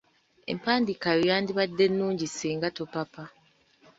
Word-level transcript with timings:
Empandiika 0.51 1.07
yo 1.17 1.21
yandibadde 1.31 1.85
nnungi 1.89 2.27
singa 2.29 2.67
topapa. 2.77 3.23